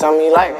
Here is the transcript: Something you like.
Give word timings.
Something 0.00 0.24
you 0.24 0.32
like. 0.32 0.59